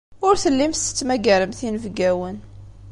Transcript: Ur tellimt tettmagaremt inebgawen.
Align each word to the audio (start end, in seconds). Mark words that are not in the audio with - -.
Ur 0.27 0.35
tellimt 0.43 0.81
tettmagaremt 0.81 1.59
inebgawen. 1.67 2.37